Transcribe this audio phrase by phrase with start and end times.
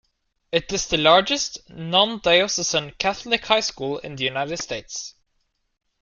[0.51, 5.13] It is the largest non-diocesan Catholic high school in the United States.